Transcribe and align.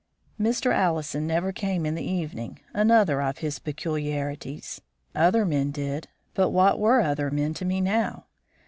Mr. 0.39 0.73
Allison 0.73 1.27
never 1.27 1.51
came 1.51 1.85
in 1.85 1.93
the 1.93 2.03
evening, 2.03 2.59
another 2.73 3.21
of 3.21 3.37
his 3.37 3.59
peculiarities. 3.59 4.81
Other 5.13 5.45
men 5.45 5.69
did, 5.69 6.07
but 6.33 6.49
what 6.49 6.79
were 6.79 7.01
other 7.01 7.29
men 7.29 7.53
to 7.53 7.65
me 7.65 7.81
now? 7.81 8.25